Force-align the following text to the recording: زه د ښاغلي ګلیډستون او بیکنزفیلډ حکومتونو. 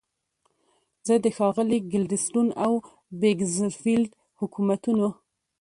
زه 1.07 1.15
د 1.23 1.25
ښاغلي 1.37 1.79
ګلیډستون 1.91 2.47
او 2.63 2.71
بیکنزفیلډ 3.21 4.09
حکومتونو. 4.39 5.07